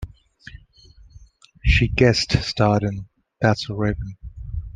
She 1.63 1.87
guest 1.87 2.41
starred 2.41 2.81
in 2.81 3.05
"That's 3.39 3.67
So 3.67 3.75
Raven". 3.75 4.17